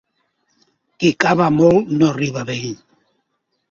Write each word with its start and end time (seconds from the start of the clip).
Qui 1.05 1.13
cava 1.25 1.51
molt 1.61 1.95
no 2.01 2.11
arriba 2.11 2.47
a 2.47 2.53
vell. 2.53 2.69